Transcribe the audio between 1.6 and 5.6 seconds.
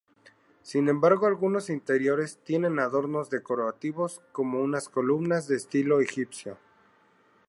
interiores tienen adornos decorativos, como unas columnas de